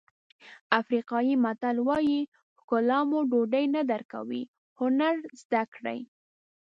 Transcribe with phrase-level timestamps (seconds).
[0.79, 2.19] افریقایي متل وایي
[2.59, 4.43] ښکلا مو ډوډۍ نه درکوي
[4.79, 5.99] هنر زده کړئ.